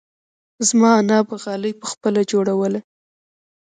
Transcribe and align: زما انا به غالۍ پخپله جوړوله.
زما 0.67 0.91
انا 0.99 1.17
به 1.27 1.35
غالۍ 1.43 1.71
پخپله 1.81 2.21
جوړوله. 2.31 2.79